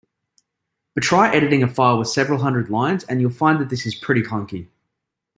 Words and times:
But 0.95 1.03
try 1.03 1.31
editing 1.31 1.61
a 1.61 1.67
file 1.67 1.99
with 1.99 2.07
several 2.07 2.39
hundred 2.39 2.71
lines, 2.71 3.03
and 3.03 3.21
you'll 3.21 3.29
find 3.29 3.59
that 3.59 3.69
this 3.69 3.85
is 3.85 3.93
pretty 3.93 4.23
clunky. 4.23 4.67